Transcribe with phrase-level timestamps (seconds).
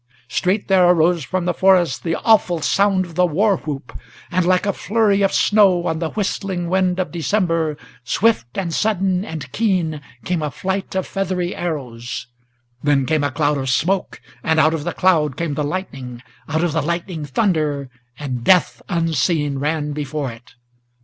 [0.27, 3.95] Straight there arose from the forest the awful sound of the war whoop,
[4.31, 9.23] And, like a flurry of snow on the whistling wind of December, Swift and sudden
[9.23, 12.25] and keen came a flight of feathery arrows,
[12.81, 16.63] Then came a cloud of smoke, and out of the cloud came the lightning, Out
[16.63, 17.87] of the lightning thunder,
[18.17, 20.55] and death unseen ran before it.